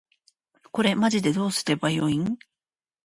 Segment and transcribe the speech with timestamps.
[0.71, 2.39] これマジでどうすれば良いん？